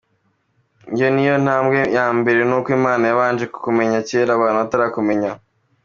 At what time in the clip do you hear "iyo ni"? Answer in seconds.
0.95-1.23